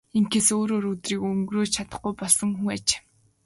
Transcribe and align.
Ингэхээс 0.17 0.47
өөрөөр 0.57 0.85
өдрийг 0.91 1.21
өнгөрөөж 1.31 1.69
чадахгүй 1.75 2.13
болсон 2.21 2.49
хүн 2.55 2.69
аж. 2.75 2.87